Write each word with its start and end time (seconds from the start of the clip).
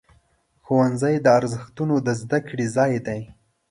ښوونځی 0.65 1.15
د 1.21 1.27
ارزښتونو 1.37 1.95
د 2.05 2.07
زده 2.21 2.39
کړې 2.47 2.65
ځای 2.75 2.93
دی. 3.07 3.21